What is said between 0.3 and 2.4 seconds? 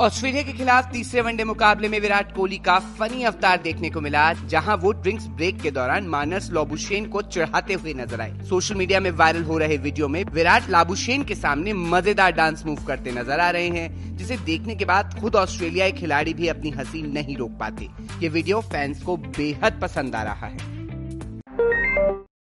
के खिलाफ तीसरे वनडे मुकाबले में विराट